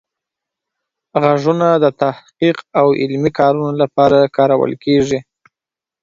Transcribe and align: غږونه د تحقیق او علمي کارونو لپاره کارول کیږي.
غږونه 1.21 1.67
د 1.83 1.85
تحقیق 2.01 2.57
او 2.79 2.87
علمي 3.01 3.31
کارونو 3.39 3.71
لپاره 3.81 4.31
کارول 4.37 4.71
کیږي. 4.83 5.19